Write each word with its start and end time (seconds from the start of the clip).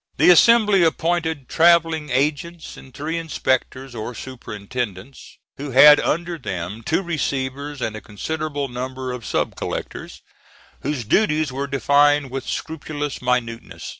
The 0.17 0.31
assembly 0.31 0.81
appointed 0.83 1.47
travelling 1.47 2.09
agents 2.09 2.75
and 2.75 2.91
three 2.91 3.19
inspectors 3.19 3.93
or 3.93 4.15
superintendents, 4.15 5.37
who 5.57 5.69
had 5.77 5.99
under 5.99 6.39
them 6.39 6.81
two 6.81 7.03
receivers 7.03 7.83
and 7.83 7.95
a 7.95 8.01
considerable 8.01 8.67
number 8.67 9.11
of 9.11 9.23
sub 9.27 9.55
collectors, 9.55 10.23
whose 10.81 11.03
duties 11.03 11.51
were 11.51 11.67
defined 11.67 12.31
with 12.31 12.47
scrupulous 12.47 13.21
minuteness. 13.21 13.83